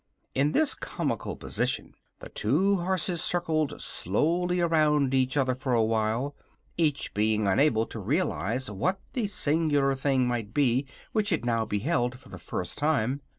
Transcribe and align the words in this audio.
In 0.33 0.51
this 0.51 0.73
comical 0.73 1.35
position 1.35 1.93
the 2.21 2.29
two 2.29 2.77
horses 2.77 3.21
circled 3.23 3.79
slowly 3.79 4.59
around 4.59 5.13
each 5.13 5.37
other 5.37 5.53
for 5.53 5.73
a 5.75 5.83
while, 5.83 6.35
each 6.75 7.13
being 7.13 7.45
unable 7.45 7.85
to 7.85 7.99
realize 7.99 8.67
what 8.71 8.99
the 9.13 9.27
singular 9.27 9.93
thing 9.93 10.27
might 10.27 10.55
be 10.55 10.87
which 11.11 11.31
it 11.31 11.45
now 11.45 11.65
beheld 11.65 12.19
for 12.19 12.29
the 12.29 12.39
first 12.39 12.79
time. 12.79 13.21